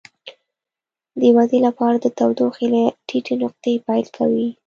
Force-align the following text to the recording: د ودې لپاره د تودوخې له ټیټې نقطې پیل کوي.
د 1.19 1.21
ودې 1.35 1.59
لپاره 1.67 1.97
د 1.99 2.07
تودوخې 2.17 2.67
له 2.73 2.83
ټیټې 3.07 3.33
نقطې 3.41 3.73
پیل 3.87 4.05
کوي. 4.17 4.49